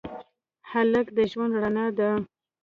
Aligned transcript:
هلک 0.71 1.07
د 1.17 1.19
ژوند 1.31 1.53
رڼا 1.63 1.85
ده. 1.97 2.09